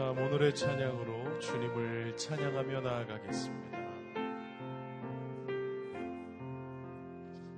[0.00, 3.78] 참 오늘의 찬양으로 주님을 찬양하며 나아가겠습니다.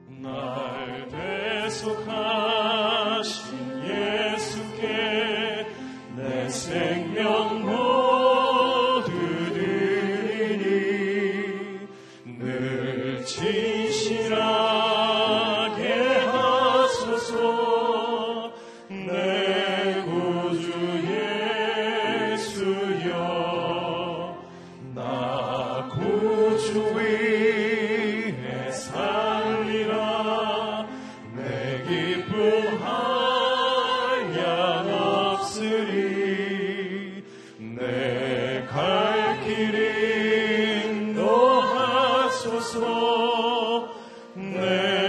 [0.08, 2.51] 날 대속하
[44.72, 45.01] Amen.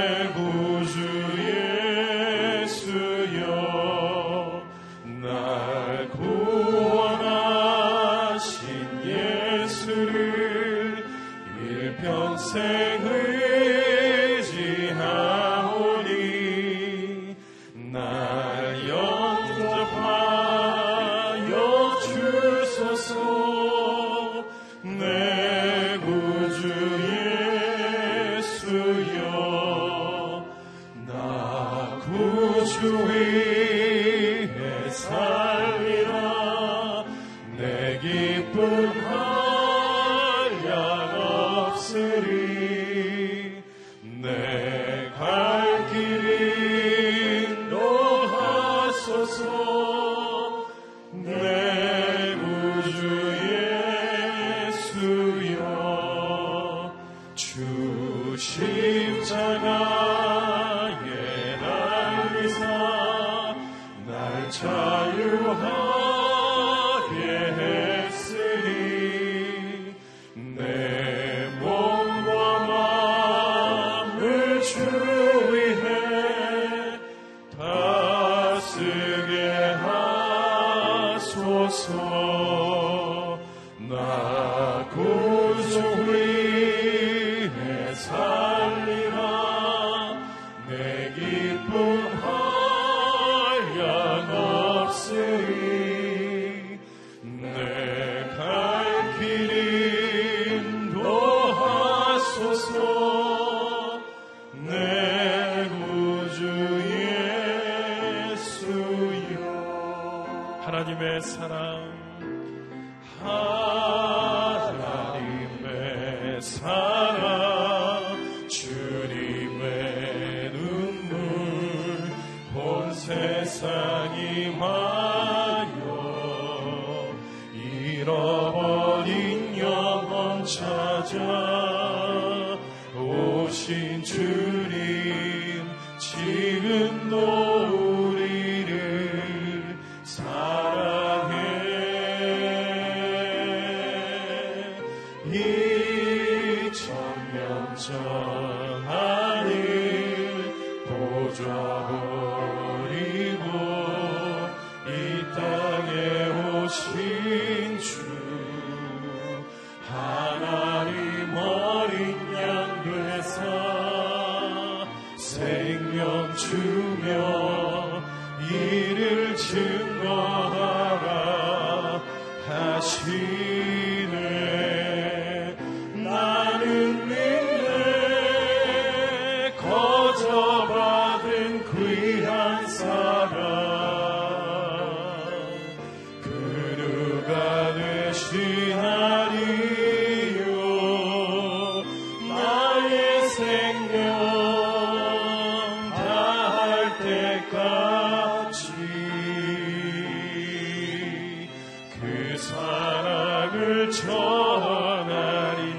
[133.64, 134.53] 心去。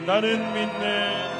[0.07, 1.34] 나는 믿네.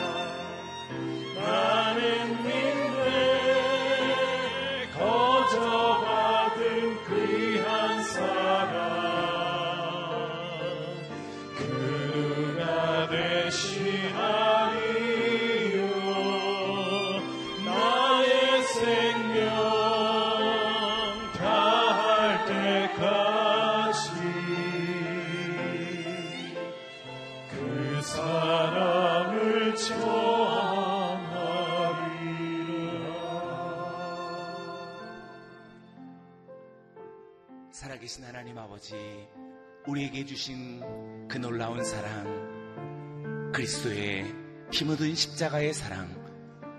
[40.15, 40.81] 우리에게 주신
[41.29, 44.33] 그 놀라운 사랑, 그리스도의
[44.71, 46.09] 힘얻은 십자가의 사랑,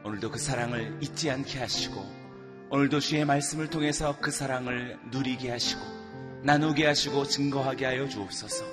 [0.05, 2.01] 오늘도 그 사랑을 잊지 않게 하시고,
[2.69, 5.81] 오늘도 주의 말씀을 통해서 그 사랑을 누리게 하시고,
[6.43, 8.65] 나누게 하시고 증거하게 하여 주옵소서.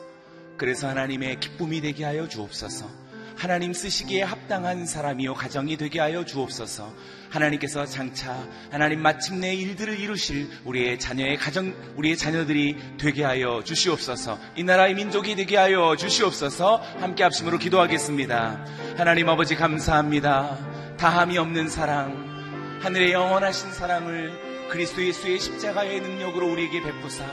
[0.56, 3.01] 그래서 하나님의 기쁨이 되게 하여 주옵소서.
[3.36, 6.92] 하나님 쓰시기에 합당한 사람이요 가정이 되게 하여 주옵소서.
[7.30, 8.36] 하나님께서 장차
[8.70, 14.38] 하나님 마침내 일들을 이루실 우리의 자녀의 가정 우리의 자녀들이 되게 하여 주시옵소서.
[14.56, 16.76] 이 나라의 민족이 되게 하여 주시옵소서.
[17.00, 18.66] 함께 합심으로 기도하겠습니다.
[18.96, 20.96] 하나님 아버지 감사합니다.
[20.98, 27.24] 다함이 없는 사랑, 하늘의 영원하신 사랑을 그리스도 예수의 십자가의 능력으로 우리에게 베푸사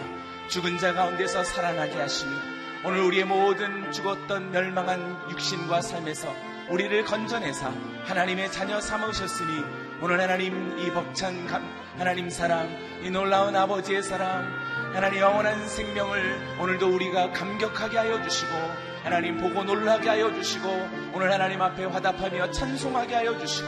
[0.48, 6.34] 죽은 자 가운데서 살아나게 하시며 오늘 우리의 모든 죽었던 멸망한 육신과 삶에서
[6.70, 7.74] 우리를 건져내사
[8.06, 9.64] 하나님의 자녀 삼으셨으니
[10.02, 11.62] 오늘 하나님 이 벅찬 감,
[11.98, 12.70] 하나님 사랑,
[13.04, 14.48] 이 놀라운 아버지의 사랑,
[14.94, 18.52] 하나님 영원한 생명을 오늘도 우리가 감격하게 하여 주시고
[19.04, 20.70] 하나님 보고 놀라게 하여 주시고
[21.14, 23.68] 오늘 하나님 앞에 화답하며 찬송하게 하여 주시고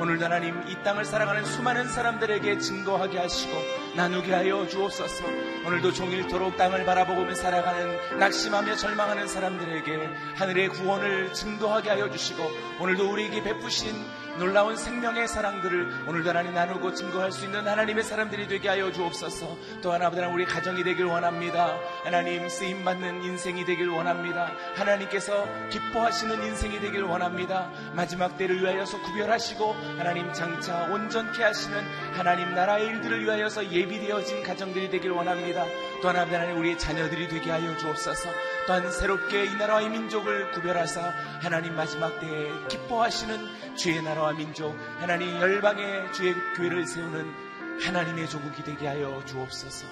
[0.00, 3.52] 오늘도 하나님 이 땅을 살아가는 수많은 사람들에게 증거하게 하시고
[3.96, 5.24] 나누게 하여 주옵소서.
[5.66, 12.48] 오늘도 종일토록 땅을 바라보며 살아가는 낙심하며 절망하는 사람들에게 하늘의 구원을 증거하게 하여 주시고
[12.78, 13.92] 오늘도 우리에게 베푸신
[14.38, 19.58] 놀라운 생명의 사랑들을 오늘도 하나님 나누고 증거할 수 있는 하나님의 사람들이 되게 하여 주옵소서.
[19.82, 21.76] 또 하나 보다 우리 가정이 되길 원합니다.
[22.04, 24.52] 하나님 쓰임 받는 인생이 되길 원합니다.
[24.76, 27.70] 하나님께서 기뻐하시는 인생이 되길 원합니다.
[27.94, 31.76] 마지막 때를 위하여서 구별하시고 하나님 장차 온전케 하시는
[32.14, 35.64] 하나님 나라의 일들을 위하여서 예비되어진 가정들이 되길 원합니다.
[36.00, 38.28] 또 하나 보다 하나님 우리의 자녀들이 되게 하여 주옵소서.
[38.68, 46.12] 또한 새롭게 이 나라의 민족을 구별하사 하나님 마지막 때에 기뻐하시는 주의 나라와 민족 하나님 열방의
[46.12, 47.48] 주의 교회를 세우는
[47.80, 49.86] 하나님의 조국이 되게 하여 주옵소서.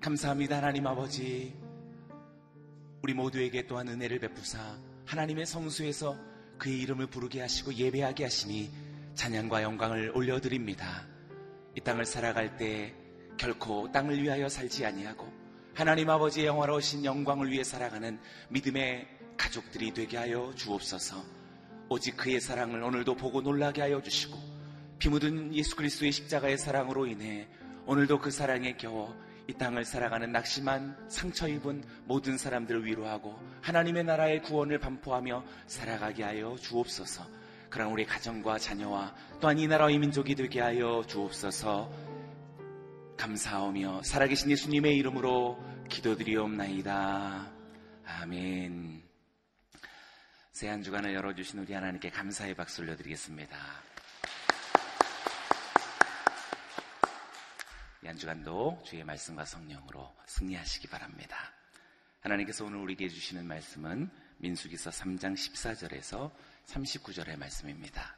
[0.00, 1.54] 감사합니다 하나님 아버지
[3.02, 4.58] 우리 모두에게 또한 은혜를 베푸사
[5.06, 6.16] 하나님의 성수에서
[6.58, 8.70] 그의 이름을 부르게 하시고 예배하게 하시니
[9.14, 11.06] 찬양과 영광을 올려드립니다.
[11.76, 12.94] 이 땅을 살아갈 때
[13.36, 15.32] 결코 땅을 위하여 살지 아니하고
[15.74, 21.37] 하나님 아버지의 영화로우신 영광을 위해 살아가는 믿음의 가족들이 되게 하여 주옵소서.
[21.88, 24.36] 오직 그의 사랑을 오늘도 보고 놀라게 하여 주시고
[24.98, 27.48] 피 묻은 예수 그리스도의 십자가의 사랑으로 인해
[27.86, 29.16] 오늘도 그 사랑에 겨워
[29.48, 36.54] 이 땅을 살아가는 낙심한 상처 입은 모든 사람들을 위로하고 하나님의 나라의 구원을 반포하며 살아가게 하여
[36.60, 37.24] 주옵소서.
[37.70, 41.90] 그런 우리 가정과 자녀와 또한 이 나라의 민족이 되게 하여 주옵소서.
[43.16, 45.58] 감사하며 살아계신 예수님의 이름으로
[45.88, 47.50] 기도드리옵나이다.
[48.04, 49.07] 아멘.
[50.58, 53.56] 새 한 주간을 열어주신 우리 하나님께 감사의 박수 올려드리겠습니다.
[58.02, 61.52] 이한 주간도 주의 말씀과 성령으로 승리하시기 바랍니다.
[62.22, 66.32] 하나님께서 오늘 우리에게 주시는 말씀은 민수기서 3장 14절에서
[66.66, 68.16] 39절의 말씀입니다.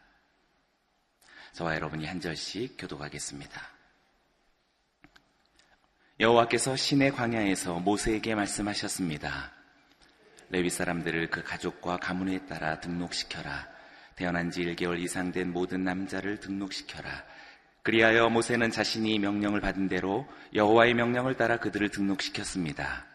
[1.52, 3.69] 저와 여러분이 한 절씩 교독하겠습니다.
[6.19, 9.59] 여호와께서 신의 광야에서 모세에게 말씀하셨습니다.
[10.50, 13.69] 레위 사람들을 그 가족과 가문에 따라 등록시켜라.
[14.16, 17.09] 태어난 지 1개월 이상 된 모든 남자를 등록시켜라.
[17.83, 23.07] 그리하여 모세는 자신이 명령을 받은 대로 여호와의 명령을 따라 그들을 등록시켰습니다.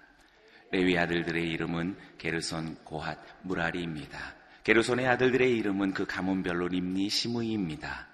[0.72, 4.18] 레위 아들들의 이름은 게르손, 고핫, 무라리입니다.
[4.64, 8.08] 게르손의 아들들의 이름은 그 가문별로 림니, 시므이입니다.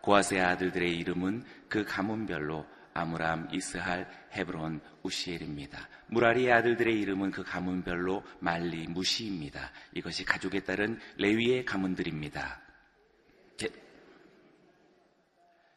[0.00, 2.64] 고핫의 아들들의 이름은 그 가문별로
[2.96, 5.88] 아므람, 이스할, 헤브론, 우시엘입니다.
[6.08, 9.70] 무라리의 아들들의 이름은 그 가문별로 말리, 무시입니다.
[9.94, 12.60] 이것이 가족에 따른 레위의 가문들입니다.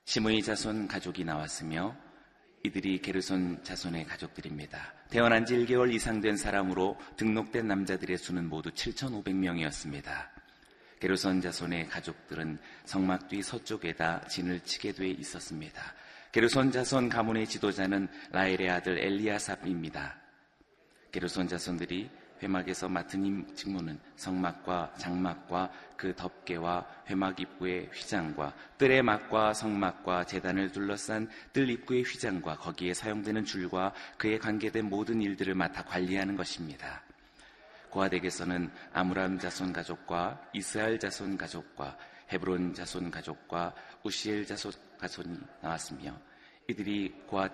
[0.06, 1.96] 시므이 자손 가족이 나왔으며
[2.64, 4.94] 이들이 게르손 자손의 가족들입니다.
[5.12, 10.30] 태어난 지 1개월 이상 된 사람으로 등록된 남자들의 수는 모두 7,500명이었습니다.
[11.00, 15.94] 게르손 자손의 가족들은 성막 뒤 서쪽에다 진을 치게 돼 있었습니다.
[16.32, 20.16] 게르손 자손 가문의 지도자는 라엘의 아들 엘리아삽입니다.
[21.12, 22.08] 게르손 자손들이
[22.44, 31.28] 회막에서 맡은 직무는 성막과 장막과 그 덮개와 회막 입구의 휘장과 뜰의 막과 성막과 재단을 둘러싼
[31.52, 37.02] 뜰 입구의 휘장과 거기에 사용되는 줄과 그에 관계된 모든 일들을 맡아 관리하는 것입니다.
[37.90, 41.98] 고아댁에서는 아므람 자손 가족과 이스라엘 자손 가족과
[42.32, 45.29] 헤브론 자손 가족과 우시엘 자손 가족이
[45.62, 46.15] 나왔으며
[46.68, 47.50] 이들이 고아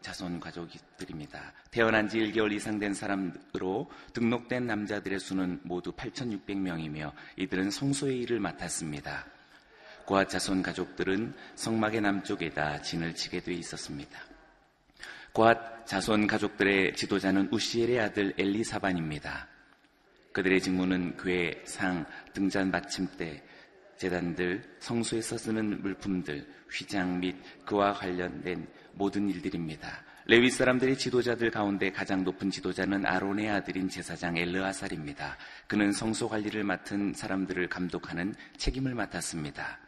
[0.00, 1.52] 자손 가족들입니다.
[1.70, 9.26] 태어난 지 1개월 이상 된 사람으로 등록된 남자들의 수는 모두 8,600명이며 이들은 성소의 일을 맡았습니다.
[10.06, 14.18] 고아 자손 가족들은 성막의 남쪽에다 진을 치게 돼 있었습니다.
[15.32, 19.46] 고앗 자손 가족들의 지도자는 우시엘의 아들 엘리사반입니다.
[20.32, 23.42] 그들의 직무는 괴, 상, 등잔 받침대,
[24.00, 30.02] 재단들, 성소에서 쓰는 물품들, 휘장 및 그와 관련된 모든 일들입니다.
[30.24, 35.36] 레위 사람들의 지도자들 가운데 가장 높은 지도자는 아론의 아들인 제사장 엘르아살입니다.
[35.66, 39.78] 그는 성소 관리를 맡은 사람들을 감독하는 책임을 맡았습니다.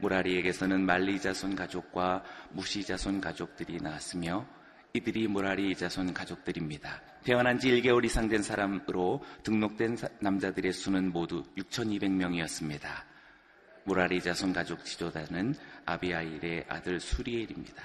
[0.00, 4.44] 무라리에게서는 말리 자손 가족과 무시 자손 가족들이 나왔으며
[4.92, 7.00] 이들이 무라리 자손 가족들입니다.
[7.22, 13.09] 태어난 지 1개월 이상 된 사람으로 등록된 남자들의 수는 모두 6,200명이었습니다.
[13.90, 15.52] 무라리 자손 가족 지도자는
[15.84, 17.82] 아비아일의 아들 수리엘입니다.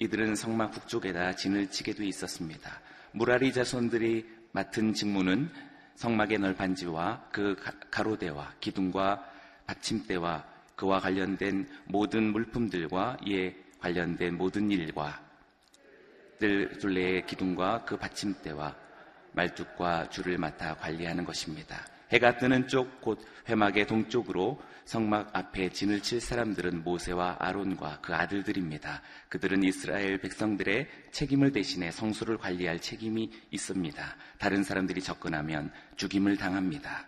[0.00, 2.80] 이들은 성막 북쪽에다 진을 치게 돼 있었습니다.
[3.12, 5.48] 무라리 자손들이 맡은 직무는
[5.94, 7.54] 성막의 널판지와 그
[7.88, 9.24] 가로대와 기둥과
[9.66, 15.22] 받침대와 그와 관련된 모든 물품들과 이에 관련된 모든 일과
[16.40, 18.74] 들 둘레의 기둥과 그 받침대와
[19.34, 21.86] 말뚝과 줄을 맡아 관리하는 것입니다.
[22.12, 29.02] 해가 뜨는 쪽 곧 회막의 동쪽으로 성막 앞에 진을 칠 사람들은 모세와 아론과 그 아들들입니다.
[29.28, 34.16] 그들은 이스라엘 백성들의 책임을 대신해 성소를 관리할 책임이 있습니다.
[34.38, 37.06] 다른 사람들이 접근하면 죽임을 당합니다.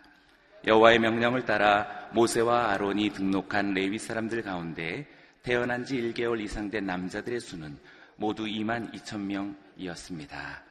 [0.66, 5.06] 여호와의 명령을 따라 모세와 아론이 등록한 레위 사람들 가운데
[5.42, 7.78] 태어난 지 1개월 이상 된 남자들의 수는
[8.16, 10.62] 모두 2만 2천 명이었습니다.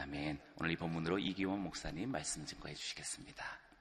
[0.00, 0.38] 아멘.
[0.60, 3.71] 오늘 이 본문으로 이기원 목사님 말씀 증거해 주시겠습니다.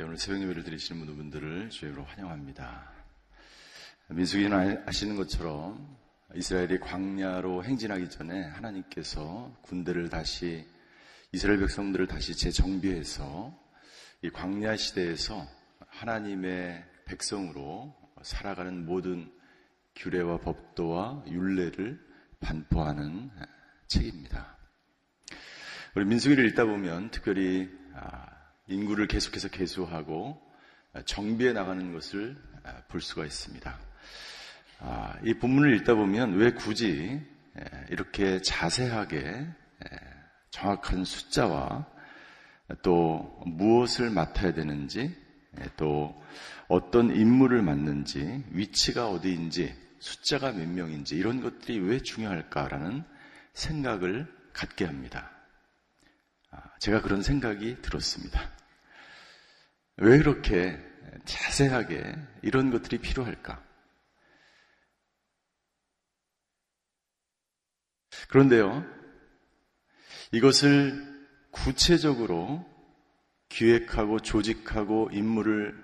[0.00, 2.90] 오늘 새벽 예배를 드리시는 모든 분들을 주의로 환영합니다.
[4.08, 5.96] 민수기는 아시는 것처럼
[6.34, 10.66] 이스라엘이 광야로 행진하기 전에 하나님께서 군대를 다시
[11.30, 13.56] 이스라엘 백성들을 다시 재정비해서
[14.22, 15.46] 이 광야 시대에서
[15.86, 19.30] 하나님의 백성으로 살아가는 모든
[19.94, 22.04] 규례와 법도와 윤례를
[22.40, 23.30] 반포하는
[23.86, 24.58] 책입니다.
[25.94, 28.33] 우리 민수기를 읽다 보면 특별히 아,
[28.68, 30.40] 인구를 계속해서 개수하고
[31.04, 33.78] 정비해 나가는 것을 아, 볼 수가 있습니다.
[34.80, 37.20] 아, 이 본문을 읽다 보면 왜 굳이
[37.90, 39.46] 이렇게 자세하게
[40.50, 41.86] 정확한 숫자와
[42.82, 45.14] 또 무엇을 맡아야 되는지
[45.60, 46.14] 예, 또
[46.68, 53.04] 어떤 임무를 맡는지, 위치가 어디인지, 숫자가 몇 명인지 이런 것들이 왜 중요할까라는
[53.52, 55.30] 생각을 갖게 합니다.
[56.50, 58.53] 아, 제가 그런 생각이 들었습니다.
[59.96, 60.78] 왜 그렇게
[61.24, 63.62] 자세하게 이런 것들이 필요할까?
[68.28, 68.84] 그런데요,
[70.32, 71.14] 이것을
[71.50, 72.64] 구체적으로
[73.48, 75.74] 기획하고 조직하고 임무를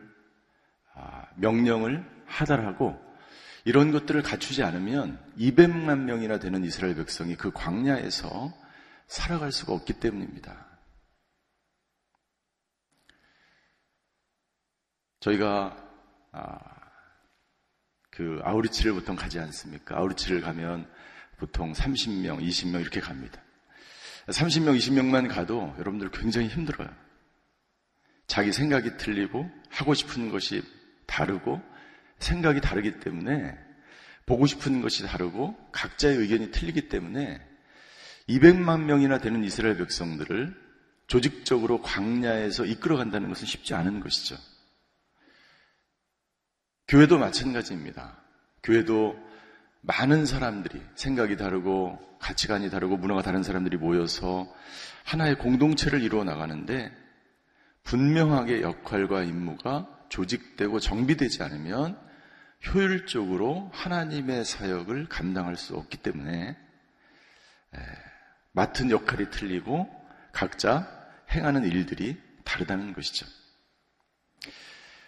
[0.94, 2.98] 아, 명령을 하달하고
[3.64, 8.52] 이런 것들을 갖추지 않으면 200만 명이나 되는 이스라엘 백성이 그 광야에서
[9.06, 10.69] 살아갈 수가 없기 때문입니다.
[15.20, 15.76] 저희가
[16.32, 16.58] 아,
[18.10, 19.96] 그 아우리치를 보통 가지 않습니까?
[19.96, 20.90] 아우리치를 가면
[21.38, 23.40] 보통 30명, 20명 이렇게 갑니다.
[24.26, 26.88] 30명, 20명만 가도 여러분들 굉장히 힘들어요.
[28.26, 30.62] 자기 생각이 틀리고 하고 싶은 것이
[31.06, 31.60] 다르고
[32.18, 33.58] 생각이 다르기 때문에
[34.26, 37.40] 보고 싶은 것이 다르고 각자의 의견이 틀리기 때문에
[38.28, 40.54] 200만 명이나 되는 이스라엘 백성들을
[41.08, 44.36] 조직적으로 광야에서 이끌어 간다는 것은 쉽지 않은 것이죠.
[46.90, 48.16] 교회도 마찬가지입니다.
[48.64, 49.16] 교회도
[49.82, 54.52] 많은 사람들이 생각이 다르고 가치관이 다르고 문화가 다른 사람들이 모여서
[55.04, 56.92] 하나의 공동체를 이루어 나가는데
[57.84, 61.96] 분명하게 역할과 임무가 조직되고 정비되지 않으면
[62.66, 66.56] 효율적으로 하나님의 사역을 감당할 수 없기 때문에
[68.50, 69.88] 맡은 역할이 틀리고
[70.32, 70.90] 각자
[71.30, 73.26] 행하는 일들이 다르다는 것이죠.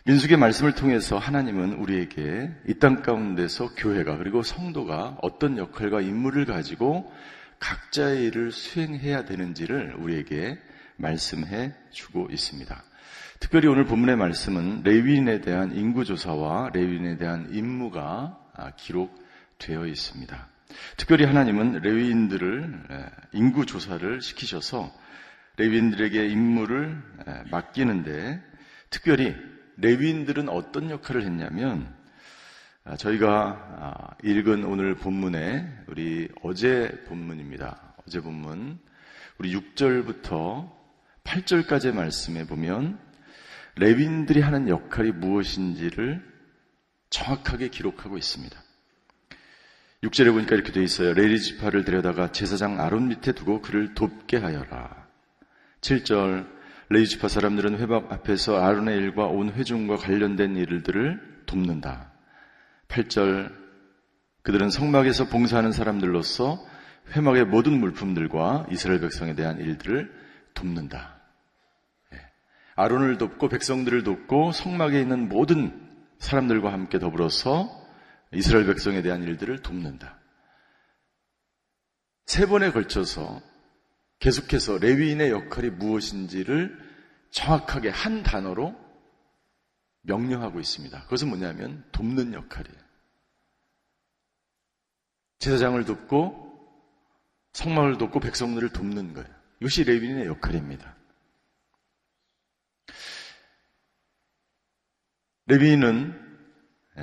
[0.04, 7.12] 민숙의 말씀을 통해서 하나님은 우리에게 이 땅 가운데서 교회가 그리고 성도가 어떤 역할과 임무를 가지고
[7.60, 10.58] 각자의 일을 수행해야 되는지를 우리에게
[10.96, 12.82] 말씀해 주고 있습니다.
[13.38, 20.48] 특별히 오늘 본문의 말씀은 레위인에 대한 인구조사와 레위인에 대한 임무가 아, 기록되어 있습니다.
[20.96, 22.86] 특별히 하나님은 레위인들을
[23.34, 24.92] 인구조사를 시키셔서
[25.58, 27.00] 레위인들에게 임무를
[27.52, 28.42] 맡기는데
[28.90, 29.36] 특별히
[29.76, 31.94] 레위인들은 어떤 역할을 했냐면
[32.84, 33.30] 아, 저희가
[33.78, 37.94] 아, 읽은 오늘 본문에 우리 어제 본문입니다.
[38.06, 38.78] 어제 본문
[39.38, 40.70] 우리 6절부터
[41.24, 42.98] 8절까지의 말씀에 보면
[43.76, 46.22] 레윈들이 하는 역할이 무엇인지를
[47.10, 48.60] 정확하게 기록하고 있습니다.
[50.02, 51.12] 6절에 보니까 이렇게 되어 있어요.
[51.14, 55.06] 레리 지파를 데려다가 제사장 아론 밑에 두고 그를 돕게 하여라.
[55.80, 56.61] 7절
[56.92, 62.12] 레이 지파 사람들은 회막 앞에서 아론의 일과 온 회중과 관련된 일들을 돕는다.
[62.88, 63.50] 8절
[64.42, 66.62] 그들은 성막에서 봉사하는 사람들로서
[67.16, 70.12] 회막의 모든 물품들과 이스라엘 백성에 대한 일들을
[70.52, 71.18] 돕는다.
[72.12, 72.18] 예.
[72.76, 75.72] 아론을 돕고 백성들을 돕고 성막에 있는 모든
[76.18, 77.70] 사람들과 함께 더불어서
[78.34, 80.20] 이스라엘 백성에 대한 일들을 돕는다.
[82.26, 83.40] 세 번에 걸쳐서
[84.22, 86.78] 계속해서 레위인의 역할이 무엇인지를
[87.30, 88.72] 정확하게 한 단어로
[90.02, 91.02] 명령하고 있습니다.
[91.02, 92.78] 그것은 뭐냐면 돕는 역할이에요.
[95.40, 96.52] 제사장을 돕고
[97.52, 99.28] 성막을 돕고 백성들을 돕는 거예요.
[99.58, 100.96] 이것이 레위인의 역할입니다.
[105.46, 106.38] 레위인은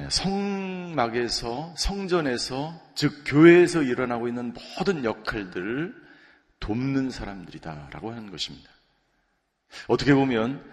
[0.10, 6.09] 성막에서 성전에서 즉 교회에서 일어나고 있는 모든 역할들을
[6.60, 8.70] 돕는 사람들이다라고 하는 것입니다.
[9.88, 10.64] 어떻게 보면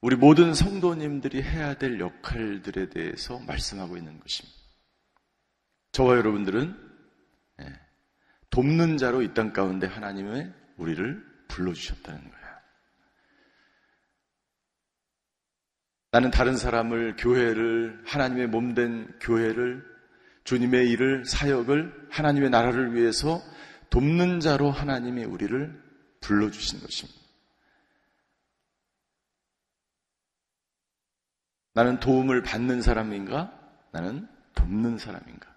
[0.00, 4.56] 우리 모든 성도님들이 해야 될 역할들에 대해서 말씀하고 있는 것입니다.
[5.92, 6.76] 저와 여러분들은
[7.62, 7.80] 예,
[8.50, 12.46] 돕는 자로 이 땅 가운데 하나님의 우리를 불러주셨다는 거예요.
[16.12, 19.84] 나는 다른 사람을, 교회를, 하나님의 몸된 교회를,
[20.44, 23.42] 주님의 일을, 사역을, 하나님의 나라를 위해서
[23.90, 25.82] 돕는 자로 하나님이 우리를
[26.20, 27.20] 불러주신 것입니다.
[31.72, 33.52] 나는 도움을 받는 사람인가?
[33.92, 35.54] 나는 돕는 사람인가?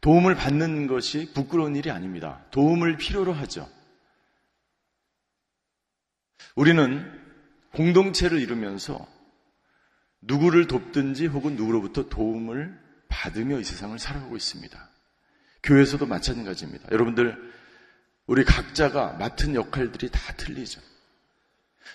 [0.00, 2.44] 도움을 받는 것이 부끄러운 일이 아닙니다.
[2.52, 3.68] 도움을 필요로 하죠.
[6.54, 7.20] 우리는
[7.72, 9.06] 공동체를 이루면서
[10.22, 14.89] 누구를 돕든지 혹은 누구로부터 도움을 받으며 이 세상을 살아가고 있습니다.
[15.62, 16.88] 교회에서도 마찬가지입니다.
[16.90, 17.36] 여러분들,
[18.26, 20.80] 우리 각자가 맡은 역할들이 다 틀리죠.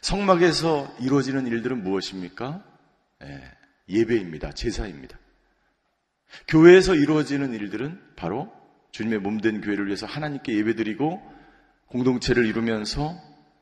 [0.01, 2.63] 성막에서 이루어지는 일들은 무엇입니까?
[3.23, 3.51] 예,
[3.89, 4.51] 예배입니다.
[4.51, 5.17] 제사입니다.
[6.47, 8.51] 교회에서 이루어지는 일들은 바로
[8.91, 11.21] 주님의 몸된 교회를 위해서 하나님께 예배드리고
[11.88, 13.15] 공동체를 이루면서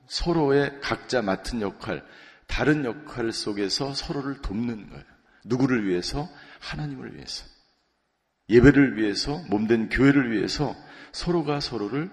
[0.07, 2.03] 서로의 각자 맡은 역할,
[2.47, 5.03] 다른 역할 속에서 서로를 돕는 거예요.
[5.45, 6.29] 누구를 위해서?
[6.59, 7.45] 하나님을 위해서.
[8.49, 10.75] 예배를 위해서, 몸된 교회를 위해서
[11.11, 12.11] 서로가 서로를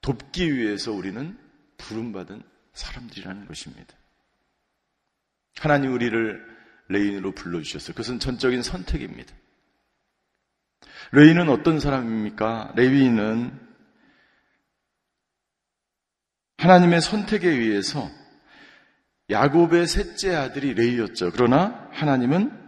[0.00, 1.38] 돕기 위해서 우리는
[1.78, 3.94] 부름받은 사람들이라는 것입니다.
[5.58, 6.44] 하나님 우리를
[6.88, 7.92] 레위인으로 불러주셨어요.
[7.92, 9.34] 그것은 전적인 선택입니다.
[11.12, 12.72] 레위인은 어떤 사람입니까?
[12.76, 13.58] 레위인은
[16.58, 18.08] 하나님의 선택에 의해서
[19.30, 21.32] 야곱의 셋째 아들이 레이였죠.
[21.32, 22.61] 그러나 하나님은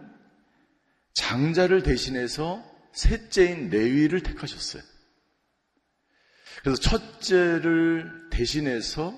[1.15, 4.83] 장자를 대신해서 셋째인 레위를 택하셨어요.
[6.61, 9.17] 그래서 첫째를 대신해서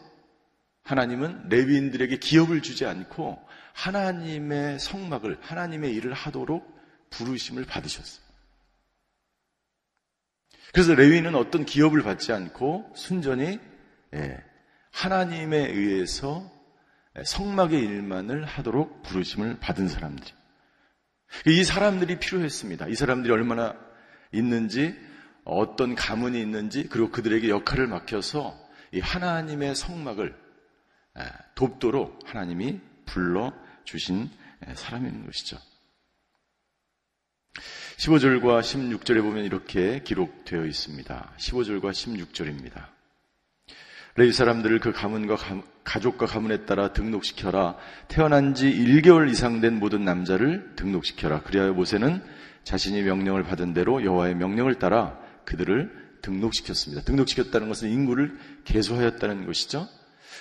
[0.83, 3.37] 하나님은 레위인들에게 기업을 주지 않고
[3.73, 6.65] 하나님의 성막을 하나님의 일을 하도록
[7.09, 8.25] 부르심을 받으셨어요.
[10.73, 13.59] 그래서 레위인은 어떤 기업을 받지 않고 순전히
[14.13, 14.43] 예,
[14.91, 16.51] 하나님에 의해서
[17.23, 20.25] 성막의 일만을 하도록 부르심을 받은 사람들.
[20.25, 20.46] 이
[21.63, 22.87] 사람들이 필요했습니다.
[22.87, 23.75] 이 사람들이 얼마나
[24.31, 24.95] 있는지,
[25.43, 28.57] 어떤 가문이 있는지, 그리고 그들에게 역할을 맡겨서
[28.91, 30.35] 이 하나님의 성막을
[31.55, 34.29] 돕도록 하나님이 불러 주신
[34.75, 35.57] 사람인 것이죠.
[37.97, 41.33] 15절과 16절에 보면 이렇게 기록되어 있습니다.
[41.37, 42.96] 15절과 16절입니다.
[44.17, 45.37] 레위 사람들을 그 가문과
[45.83, 47.77] 가족과 가문에 따라 등록시켜라.
[48.07, 51.43] 태어난 지 1개월 이상 된 모든 남자를 등록시켜라.
[51.43, 52.23] 그리하여 모세는
[52.63, 57.03] 자신이 명령을 받은 대로 여호와의 명령을 따라 그들을 등록시켰습니다.
[57.03, 59.87] 등록시켰다는 것은 인구를 개소하였다는 것이죠.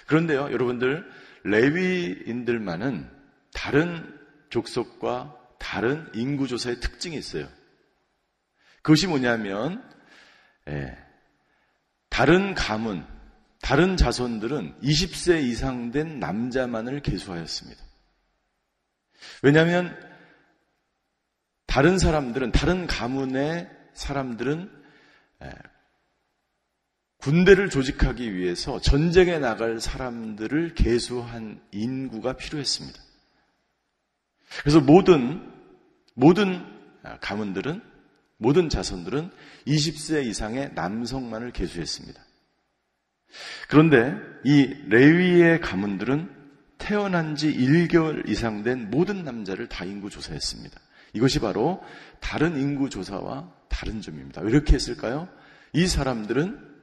[0.06, 1.04] 그런데요, 여러분들
[1.44, 3.10] 레위인들만은
[3.52, 7.46] 다른 족속과 다른 인구 조사의 특징이 있어요.
[8.80, 9.84] 그것이 뭐냐면
[10.66, 10.96] 예,
[12.08, 13.04] 다른 가문
[13.66, 17.82] 다른 자손들은 20세 이상 된 남자만을 계수하였습니다.
[19.42, 19.92] 왜냐하면
[21.66, 24.70] 다른 사람들은 다른 가문의 사람들은
[27.16, 33.02] 군대를 조직하기 위해서 전쟁에 나갈 사람들을 계수한 인구가 필요했습니다.
[34.60, 35.52] 그래서 모든
[36.14, 36.64] 모든
[37.20, 37.82] 가문들은
[38.36, 39.32] 모든 자손들은
[39.66, 42.25] 20세 이상의 남성만을 계수했습니다.
[43.68, 46.30] 그런데 이 레위의 가문들은
[46.78, 50.80] 태어난 지 1개월 이상 된 모든 남자를 다 인구 조사했습니다.
[51.14, 51.82] 이것이 바로
[52.20, 54.42] 다른 인구 조사와 다른 점입니다.
[54.42, 55.28] 왜 이렇게 했을까요?
[55.72, 56.76] 이 사람들은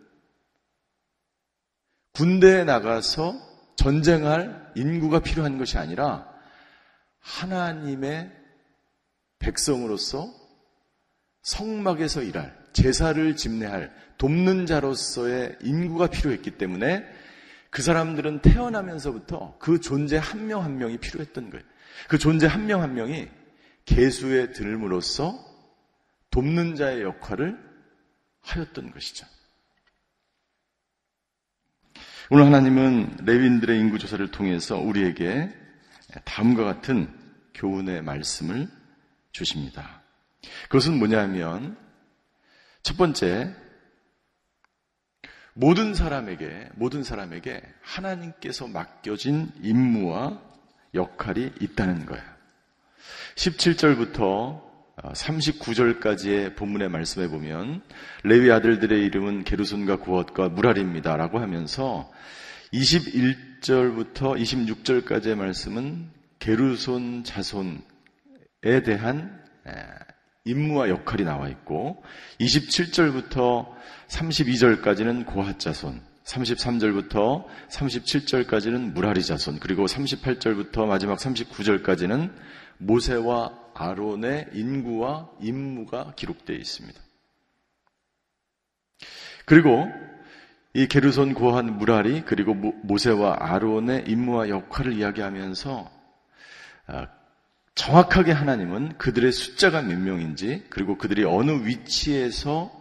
[2.14, 3.34] 군대에 나가서
[3.76, 6.28] 전쟁할 인구가 필요한 것이 아니라
[7.20, 8.32] 하나님의
[9.40, 10.32] 백성으로서
[11.42, 17.06] 성막에서 일할, 제사를 집례할, 돕는 자로서의 인구가 필요했기 때문에
[17.70, 21.66] 그 사람들은 태어나면서부터 그 존재 한 명한 한 명이 필요했던 거예요.
[22.08, 23.28] 그 존재 한 명한 한 명이
[23.86, 25.40] 개수에 들음으로써
[26.30, 27.58] 돕는 자의 역할을
[28.42, 29.26] 하였던 것이죠.
[32.30, 35.52] 오늘 하나님은 레윈들의 인구 조사를 통해서 우리에게
[36.26, 37.08] 다음과 같은
[37.54, 38.68] 교훈의 말씀을
[39.32, 40.02] 주십니다.
[40.64, 41.78] 그것은 뭐냐면
[42.84, 43.56] 첫 번째
[45.54, 50.42] 모든 사람에게 모든 사람에게 하나님께서 맡겨진 임무와
[50.94, 52.24] 역할이 있다는 거예요.
[53.36, 54.62] 17절부터
[54.98, 57.82] 39절까지의 본문의 말씀에 보면
[58.24, 62.12] 레위 아들들의 이름은 게르손과 구엇과 무랄입니다라고 하면서
[62.74, 69.42] 21절부터 26절까지의 말씀은 게르손 자손에 대한
[70.46, 72.04] 임무와 역할이 나와 있고
[72.40, 73.74] 27절부터
[74.08, 82.32] 32절까지는 고핫 자손 33절부터 37절까지는 무라리 자손 그리고 38절부터 마지막 39절까지는
[82.78, 87.00] 모세와 아론의 인구와 임무가 기록되어 있습니다.
[89.46, 89.88] 그리고
[90.74, 95.92] 이 게르손 고한 무라리 그리고 모세와 아론의 임무와 역할을 이야기하면서
[96.88, 97.08] 아,
[97.76, 102.72] 정확하게 하나님은 그들의 숫자가 몇 명인지 그리고 그들이 어느 위치에서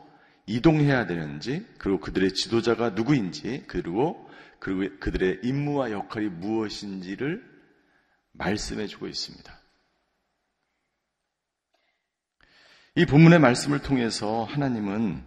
[0.46, 4.28] 이동해야 되는지 그리고 그들의 지도자가 누구인지 그리고
[4.58, 7.42] 그리고 그들의 임무와 역할이 무엇인지를
[8.32, 9.60] 말씀해 주고 있습니다.
[12.94, 15.24] 이 본문의 말씀을 통해서 하나님은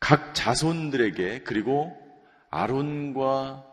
[0.00, 1.96] 각 자손들에게 그리고
[2.50, 3.64] 아론과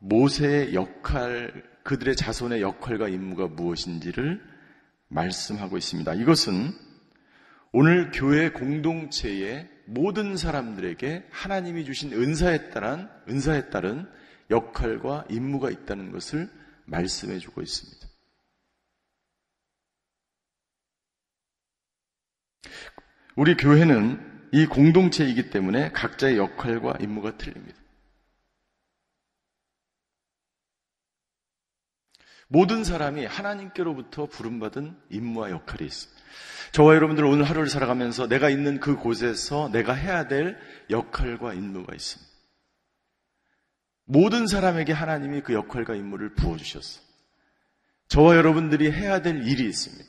[0.00, 4.42] 모세의 역할, 그들의 자손의 역할과 임무가 무엇인지를
[5.08, 6.12] 말씀하고 있습니다.
[6.16, 6.70] 이것은
[7.72, 14.06] 오늘 교회 공동체의 모든 사람들에게 하나님이 주신 은사에 따른, 은사에 따른
[14.50, 16.50] 역할과 임무가 있다는 것을
[16.84, 18.06] 말씀해 주고 있습니다.
[23.34, 27.77] 우리 교회는 이 공동체이기 때문에 각자의 역할과 임무가 틀립니다.
[32.48, 36.22] 모든 사람이 하나님께로부터 부름받은 임무와 역할이 있습니다.
[36.72, 40.58] 저와 여러분들 오늘 하루를 살아가면서 내가 있는 그 곳에서 내가 해야 될
[40.90, 42.28] 역할과 임무가 있습니다.
[44.04, 47.04] 모든 사람에게 하나님이 그 역할과 임무를 부어주셨어요.
[48.08, 50.04] 저와 여러분들이 해야 될 일이 있습니다.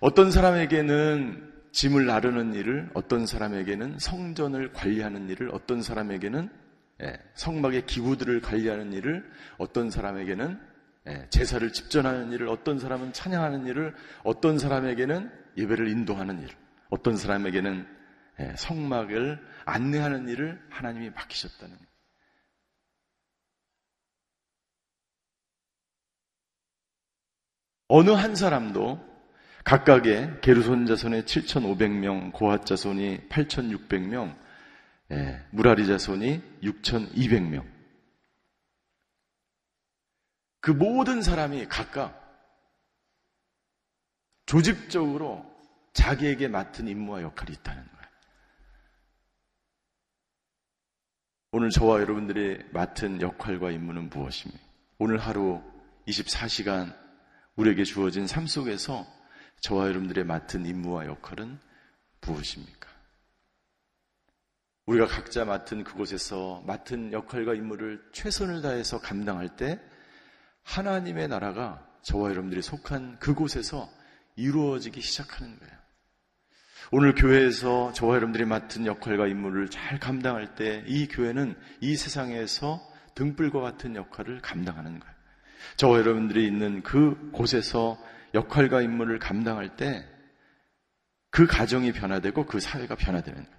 [0.00, 6.67] 어떤 사람에게는 짐을 나르는 일을, 어떤 사람에게는 성전을 관리하는 일을, 어떤 사람에게는 예,
[7.34, 10.60] 성막의 기구들을 관리하는 일을, 어떤 사람에게는
[11.08, 16.48] 예, 제사를 집전하는 일을, 어떤 사람은 찬양하는 일을, 어떤 사람에게는 예배를 인도하는 일,
[16.90, 17.86] 어떤 사람에게는
[18.40, 21.76] 예, 성막을 안내하는 일을 하나님이 맡기셨다는.
[27.88, 29.02] 어느 한 사람도
[29.64, 34.36] 각각의 게르손 자손의 7,500명, 고핫 자손이 8,600명,
[35.10, 37.66] 예, 무라리 자손이 6,200명.
[40.60, 42.28] 그 모든 사람이 각각
[44.46, 45.46] 조직적으로
[45.92, 48.08] 자기에게 맡은 임무와 역할이 있다는 거예요.
[51.52, 54.62] 오늘 저와 여러분들이 맡은 역할과 임무는 무엇입니까?
[54.98, 55.62] 오늘 하루
[56.06, 56.94] 24시간
[57.56, 59.06] 우리에게 주어진 삶 속에서
[59.60, 61.58] 저와 여러분들의 맡은 임무와 역할은
[62.20, 62.87] 무엇입니까?
[64.88, 69.78] 우리가 각자 맡은 그곳에서 맡은 역할과 임무를 최선을 다해서 감당할 때
[70.62, 73.90] 하나님의 나라가 저와 여러분들이 속한 그곳에서
[74.36, 75.74] 이루어지기 시작하는 거예요.
[76.90, 82.80] 오늘 교회에서 저와 여러분들이 맡은 역할과 임무를 잘 감당할 때 이 교회는 이 세상에서
[83.14, 85.14] 등불과 같은 역할을 감당하는 거예요.
[85.76, 87.98] 저와 여러분들이 있는 그 곳에서
[88.32, 90.06] 역할과 임무를 감당할 때
[91.30, 93.57] 그 가정이 변화되고 그 사회가 변화되는 거예요.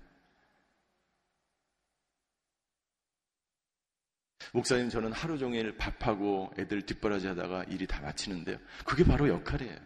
[4.54, 8.58] 목사님 저는 하루 종일 밥하고 애들 뒷바라지 하다가 일이 다 마치는데요.
[8.86, 9.78] 그게 바로 역할이에요.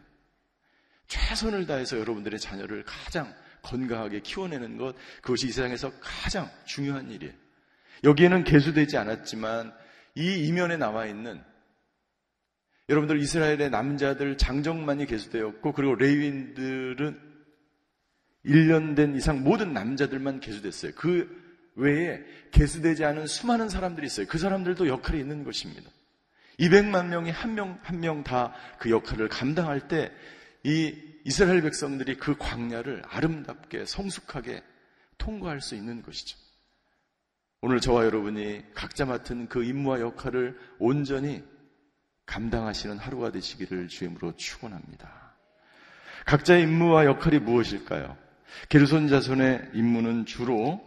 [1.08, 7.34] 최선을 다해서 여러분들의 자녀를 가장 건강하게 키워내는 것, 그것이 이 세상에서 가장 중요한 일이에요.
[8.04, 9.74] 여기에는 개수되지 않았지만
[10.16, 11.42] 이 이면에 나와 있는
[12.90, 17.34] 여러분들 이스라엘의 남자들 장정만이 계수되었고 그리고 레위인들은
[18.46, 20.92] 1년 된 이상 모든 남자들만 계수됐어요.
[20.96, 21.43] 그
[21.76, 24.28] 외에 계수되지 않은 수많은 사람들이 있어요.
[24.28, 25.90] 그 사람들도 역할이 있는 것입니다.
[26.60, 30.12] 200만 명이 한 명 한 명 다 그 역할을 감당할 때
[30.64, 34.64] 이 이스라엘 백성들이 그 광야를 아름답게 성숙하게
[35.18, 36.38] 통과할 수 있는 것이죠.
[37.62, 41.44] 오늘 저와 여러분이 각자 맡은 그 임무와 역할을 온전히
[42.26, 45.34] 감당하시는 하루가 되시기를 주임으로 축원합니다.
[46.26, 48.18] 각자의 임무와 역할이 무엇일까요?
[48.70, 50.82] 게르손 자손의 임무는 주로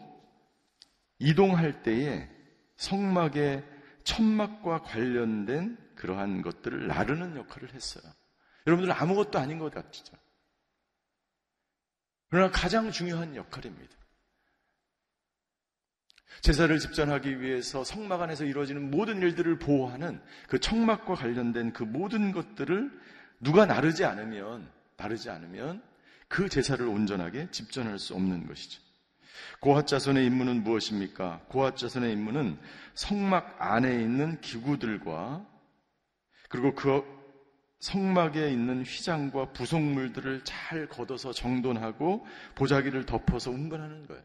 [1.18, 2.28] 이동할 때에
[2.76, 3.64] 성막의
[4.04, 8.04] 천막과 관련된 그러한 것들을 나르는 역할을 했어요.
[8.66, 10.16] 여러분들 아무것도 아닌 것 같죠?
[12.28, 13.96] 그러나 가장 중요한 역할입니다.
[16.42, 22.90] 제사를 집전하기 위해서 성막 안에서 이루어지는 모든 일들을 보호하는 그 청막과 관련된 그 모든 것들을
[23.40, 25.82] 누가 나르지 않으면, 나르지 않으면
[26.28, 28.82] 그 제사를 온전하게 집전할 수 없는 것이죠.
[29.60, 31.40] 고핫 자손의 임무는 무엇입니까?
[31.48, 32.58] 고핫 자손의 임무는
[32.94, 35.46] 성막 안에 있는 기구들과
[36.48, 37.16] 그리고 그
[37.80, 44.22] 성막에 있는 휘장과 부속물들을 잘 걷어서 정돈하고 보자기를 덮어서 운반하는 거예요.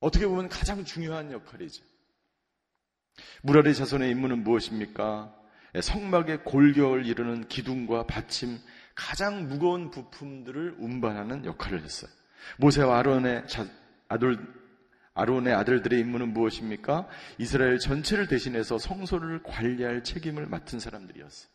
[0.00, 1.82] 어떻게 보면 가장 중요한 역할이죠.
[3.42, 5.34] 무라리 자손의 임무는 무엇입니까?
[5.82, 8.58] 성막의 골격을 이루는 기둥과 받침,
[8.94, 12.10] 가장 무거운 부품들을 운반하는 역할을 했어요.
[12.58, 13.44] 모세와 아론의
[14.08, 14.38] 아들,
[15.14, 17.08] 아론의 아들들의 임무는 무엇입니까?
[17.38, 21.50] 이스라엘 전체를 대신해서 성소를 관리할 책임을 맡은 사람들이었어요.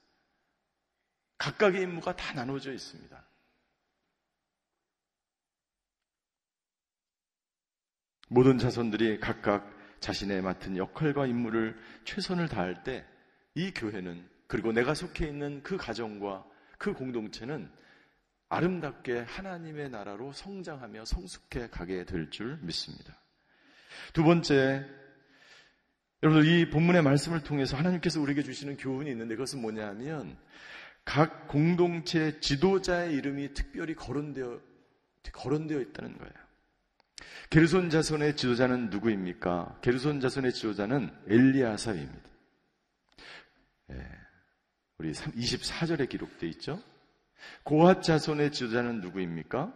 [1.37, 3.23] 각각의 임무가 다 나눠져 있습니다.
[8.29, 13.05] 모든 자손들이 각각 자신의 맡은 역할과 임무를 최선을 다할 때
[13.55, 16.45] 이 교회는 그리고 내가 속해 있는 그 가정과
[16.77, 17.71] 그 공동체는
[18.53, 23.17] 아름답게 하나님의 나라로 성장하며 성숙해 가게 될 줄 믿습니다.
[24.13, 24.85] 두 번째,
[26.21, 30.37] 여러분들 이 본문의 말씀을 통해서 하나님께서 우리에게 주시는 교훈이 있는데 그것은 뭐냐 하면
[31.05, 34.61] 각 공동체 지도자의 이름이 특별히 거론되어,
[35.33, 36.33] 거론되어 있다는 거예요.
[37.49, 39.79] 게르손 자손의 지도자는 누구입니까?
[39.81, 42.29] 게르손 자손의 지도자는 엘리아사입니다.
[43.91, 44.07] 예,
[44.97, 46.81] 우리 24절에 기록되어 있죠.
[47.63, 49.73] 고핫 자손의 지도자는 누구입니까?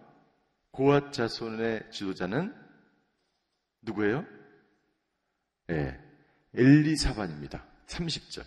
[0.71, 2.53] 고핫 자손의 지도자는
[3.82, 4.25] 누구예요?
[5.69, 5.99] 예,
[6.53, 7.65] 엘리사반입니다.
[7.88, 8.45] 30절.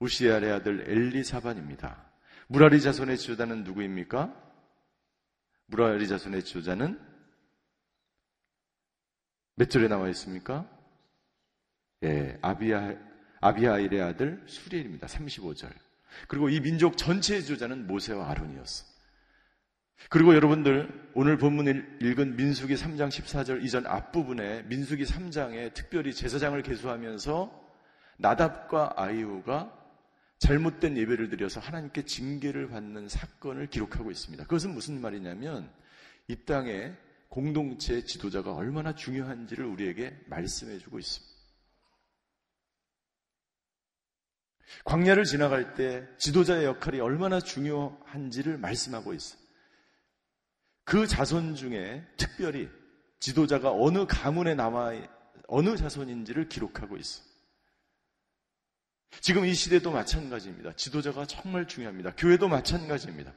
[0.00, 2.04] 우시아의 아들 엘리사반입니다.
[2.46, 4.34] 무라리 자손의 지도자는 누구입니까?
[5.66, 7.00] 무라리 자손의 지도자는
[9.56, 10.68] 몇 절에 나와 있습니까?
[12.02, 12.94] 예, 아비아,
[13.40, 15.06] 아비아일의 아들 수리엘입니다.
[15.06, 15.83] 35절.
[16.28, 18.94] 그리고 이 민족 전체의 주자는 모세와 아론이었어.
[20.10, 27.64] 그리고 여러분들 오늘 본문을 읽은 민수기 3장 14절 이전 앞부분에 민수기 3장에 특별히 제사장을 개수하면서
[28.18, 29.72] 나답과 아이오가
[30.38, 34.44] 잘못된 예배를 드려서 하나님께 징계를 받는 사건을 기록하고 있습니다.
[34.44, 35.70] 그것은 무슨 말이냐면
[36.28, 36.92] 이 땅에
[37.28, 41.33] 공동체 지도자가 얼마나 중요한지를 우리에게 말씀해 주고 있습니다.
[44.84, 49.40] 광야를 지나갈 때 지도자의 역할이 얼마나 중요한지를 말씀하고 있어요.
[50.84, 52.68] 그 자손 중에 특별히
[53.20, 54.92] 지도자가 어느 가문에 남아
[55.48, 57.26] 어느 자손인지를 기록하고 있어요.
[59.20, 60.74] 지금 이 시대도 마찬가지입니다.
[60.74, 62.14] 지도자가 정말 중요합니다.
[62.16, 63.32] 교회도 마찬가지입니다.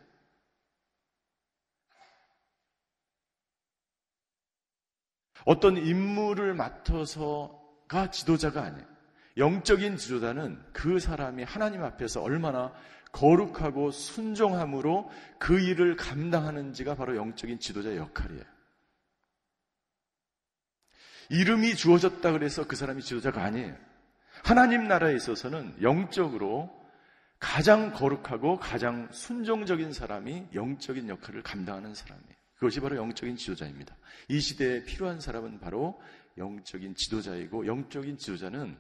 [5.46, 8.97] 어떤 임무를 맡아서가 지도자가 아니에요.
[9.38, 12.74] 영적인 지도자는 그 사람이 하나님 앞에서 얼마나
[13.12, 18.44] 거룩하고 순종함으로 그 일을 감당하는지가 바로 영적인 지도자의 역할이에요.
[21.30, 23.76] 이름이 주어졌다 그래서 그 사람이 지도자가 아니에요.
[24.44, 26.74] 하나님 나라에 있어서는 영적으로
[27.40, 32.34] 가장 거룩하고 가장 순종적인 사람이 영적인 역할을 감당하는 사람이에요.
[32.56, 33.96] 그것이 바로 영적인 지도자입니다.
[34.30, 36.02] 이 시대에 필요한 사람은 바로
[36.38, 38.78] 영적인 지도자이고 영적인 지도자는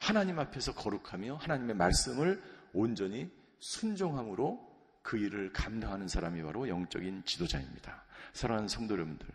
[0.00, 4.68] 하나님 앞에서 거룩하며 하나님의 말씀을 온전히 순종함으로
[5.02, 8.04] 그 일을 감당하는 사람이 바로 영적인 지도자입니다.
[8.32, 9.28] 사랑하는 성도 여러분들,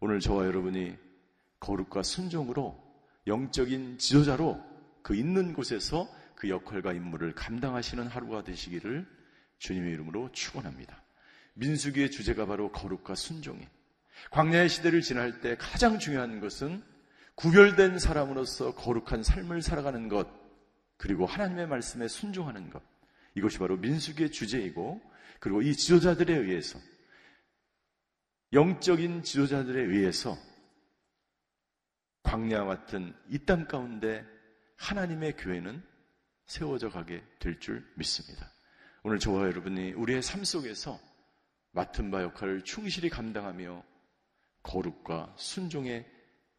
[0.00, 0.96] 오늘 저와 여러분이
[1.60, 2.82] 거룩과 순종으로
[3.26, 4.64] 영적인 지도자로
[5.02, 9.06] 그 있는 곳에서 그 역할과 임무를 감당하시는 하루가 되시기를
[9.58, 11.02] 주님의 이름으로 축원합니다.
[11.54, 13.68] 민수기의 주제가 바로 거룩과 순종이.
[14.30, 16.82] 광야의 시대를 지날 때 가장 중요한 것은
[17.34, 20.28] 구별된 사람으로서 거룩한 삶을 살아가는 것,
[20.96, 22.82] 그리고 하나님의 말씀에 순종하는 것.
[23.34, 25.00] 이것이 바로 민숙의 주제이고,
[25.38, 26.78] 그리고 이 지도자들에 의해서,
[28.52, 30.36] 영적인 지도자들에 의해서
[32.24, 34.24] 광야와 같은 이 땅 가운데
[34.76, 35.82] 하나님의 교회는
[36.46, 38.52] 세워져 가게 될 줄 믿습니다.
[39.02, 41.00] 오늘 저와 여러분이 우리의 삶 속에서
[41.70, 43.82] 맡은 바 역할을 충실히 감당하며
[44.62, 46.06] 거룩과 순종의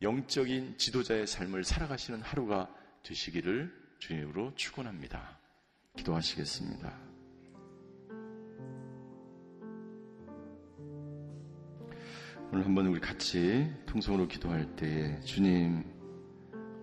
[0.01, 2.67] 영적인 지도자의 삶을 살아가시는 하루가
[3.03, 5.37] 되시기를 주님으로 축원합니다.
[5.95, 6.91] 기도하시겠습니다.
[12.51, 15.83] 오늘 한번 우리 같이 통성으로 기도할 때에 주님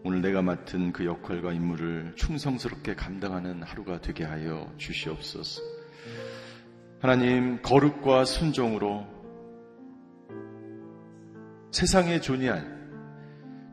[0.05, 5.61] 오늘 내가 맡은 그 역할과 임무를 충성스럽게 감당하는 하루가 되게 하여 주시옵소서.
[7.01, 9.07] 하나님 거룩과 순종으로
[11.73, 12.78] 세상의 아니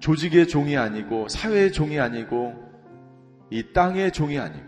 [0.06, 2.54] 조직의 종이 아니고 사회의 종이 아니고
[3.50, 4.64] 이 땅의 종이 아니고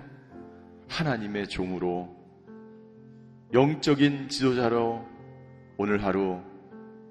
[0.88, 2.10] 하나님의 종으로
[3.54, 5.06] 영적인 지도자로
[5.78, 6.39] 오늘 하루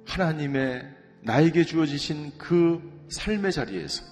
[0.08, 4.02] 하나님의 나에게 주어지신 그 삶의 자리에서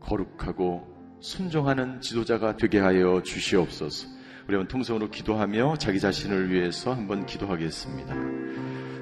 [0.00, 0.86] 거룩하고
[1.20, 4.08] 순종하는 지도자가 되게 하여 주시옵소서.
[4.48, 8.14] 우리 한번 통성으로 기도하며 자기 자신을 위해서 한번 기도하겠습니다.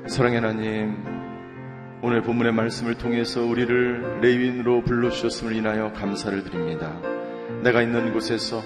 [0.09, 1.20] 사랑의 하나님,
[2.03, 6.99] 오늘 본문의 말씀을 통해서 우리를 레위인으로 불러주셨음을 인하여 감사를 드립니다.
[7.63, 8.63] 내가 있는 곳에서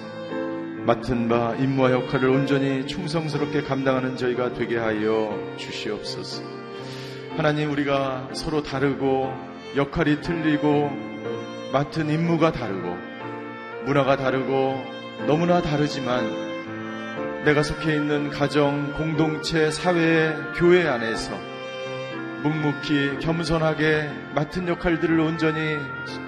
[0.85, 6.43] 맡은 바 임무와 역할을 온전히 충성스럽게 감당하는 저희가 되게 하여 주시옵소서.
[7.35, 9.33] 하나님 우리가 서로 다르고
[9.75, 10.89] 역할이 틀리고
[11.73, 12.95] 맡은 임무가 다르고
[13.85, 14.81] 문화가 다르고
[15.27, 21.44] 너무나 다르지만 내가 속해 있는 가정, 공동체, 사회, 교회 안에서
[22.45, 25.79] 묵묵히 겸손하게 맡은 역할들을 온전히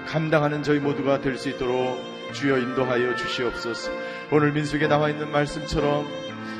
[0.08, 1.96] 감당하는 저희 모두가 될 수 있도록
[2.32, 3.92] 주여 인도하여 주시옵소서.
[4.32, 6.06] 오늘 민숙에 나와 있는 말씀처럼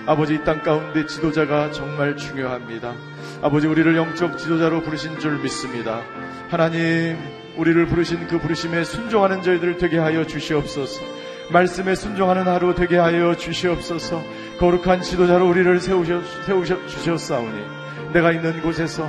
[0.06, 2.94] 아버지 이 땅 가운데 지도자가 정말 중요합니다.
[3.42, 6.02] 아버지 우리를 영적 지도자로 부르신 줄 믿습니다.
[6.48, 7.18] 하나님
[7.56, 11.02] 우리를 부르신 그 부르심에 순종하는 저희들 되게 하여 주시옵소서.
[11.50, 14.22] 말씀에 순종하는 하루 되게 하여 주시옵소서.
[14.60, 17.77] 거룩한 지도자로 우리를 세우셔, 세우셔 주셨사오니
[18.12, 19.08] 내가 있는 곳에서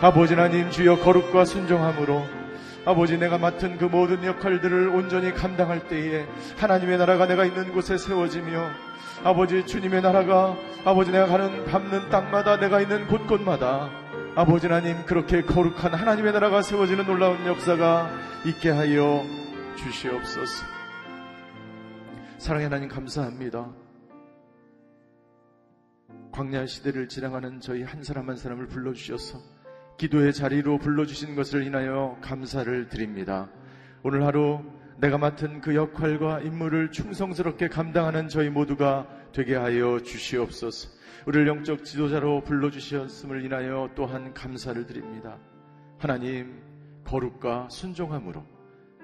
[0.00, 2.24] 아버지 하나님 주여 거룩과 순종함으로
[2.84, 8.70] 아버지 내가 맡은 그 모든 역할들을 온전히 감당할 때에 하나님의 나라가 내가 있는 곳에 세워지며
[9.22, 13.90] 아버지 주님의 나라가 아버지 내가 가는 밟는 땅마다 내가 있는 곳곳마다
[14.34, 18.10] 아버지 하나님 그렇게 거룩한 하나님의 나라가 세워지는 놀라운 역사가
[18.46, 19.22] 있게 하여
[19.76, 20.64] 주시옵소서.
[22.38, 23.89] 사랑의 하나님 감사합니다.
[26.32, 29.38] 광야 시대를 지나가는 저희 한 사람 한 사람을 불러주셔서
[29.98, 33.50] 기도의 자리로 불러주신 것을 인하여 감사를 드립니다.
[34.02, 34.60] 오늘 하루
[34.98, 40.90] 내가 맡은 그 역할과 임무를 충성스럽게 감당하는 저희 모두가 되게 하여 주시옵소서.
[41.26, 45.38] 우리를 영적 지도자로 불러주셨음을 인하여 또한 감사를 드립니다.
[45.98, 46.62] 하나님,
[47.04, 48.44] 거룩과 순종함으로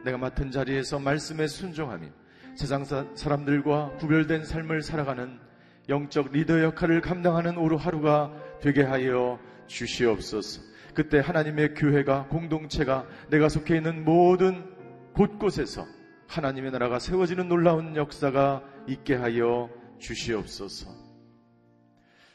[0.04, 2.08] 내가 맡은 자리에서 말씀에 순종하며
[2.54, 5.38] 세상 사람들과 구별된 삶을 살아가는
[5.88, 10.62] 영적 리더 역할을 감당하는 오루 하루가 되게 하여 주시옵소서.
[10.94, 14.64] 그때 하나님의 교회가 공동체가 내가 속해 있는 모든
[15.12, 15.86] 곳곳에서
[16.26, 20.90] 하나님의 나라가 세워지는 놀라운 역사가 있게 하여 주시옵소서.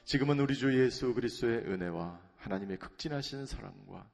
[0.05, 4.09] 지금은 우리 주 예수 그리스도의 은혜와 하나님의 극진하신 사랑과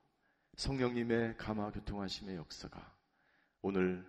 [0.56, 2.94] 성령님의 감화 교통하심의 역사가
[3.62, 4.06] 오늘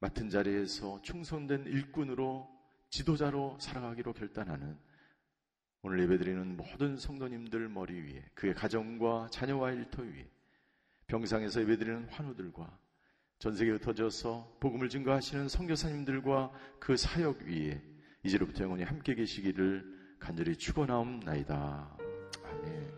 [0.00, 2.57] 맡은 자리에서 충성된 일꾼으로
[2.90, 4.78] 지도자로 살아가기로 결단하는
[5.82, 10.28] 오늘 예배드리는 모든 성도님들 머리 위에 그의 가정과 자녀와 일터 위에
[11.06, 12.78] 병상에서 예배드리는 환우들과
[13.38, 17.80] 전 세계에 흩어져서 복음을 증거하시는 성교사님들과 그 사역 위에
[18.24, 21.96] 이제로부터 영원히 함께 계시기를 간절히 축원하옵나이다.
[22.44, 22.97] 아멘.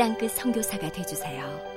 [0.00, 1.69] 땅끝 성교사가 되주세요